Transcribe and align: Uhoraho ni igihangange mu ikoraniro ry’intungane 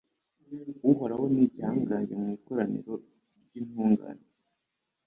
Uhoraho 0.89 1.25
ni 1.33 1.41
igihangange 1.45 2.13
mu 2.21 2.27
ikoraniro 2.37 2.93
ry’intungane 3.45 4.25